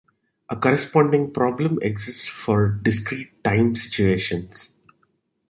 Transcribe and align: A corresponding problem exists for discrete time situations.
A 0.49 0.55
corresponding 0.55 1.31
problem 1.31 1.77
exists 1.83 2.27
for 2.27 2.69
discrete 2.69 3.43
time 3.43 3.75
situations. 3.75 4.73